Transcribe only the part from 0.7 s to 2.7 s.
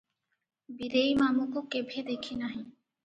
ବୀରେଇ ମାମୁକୁ କେଭେ ଦେଖିନାହିଁ।